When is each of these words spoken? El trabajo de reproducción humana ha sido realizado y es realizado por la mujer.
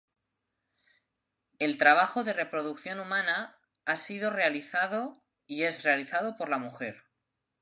El 1.59 1.77
trabajo 1.77 2.23
de 2.23 2.33
reproducción 2.33 2.99
humana 2.99 3.59
ha 3.85 3.95
sido 3.97 4.31
realizado 4.31 5.23
y 5.45 5.61
es 5.61 5.83
realizado 5.83 6.37
por 6.37 6.49
la 6.49 6.57
mujer. 6.57 7.03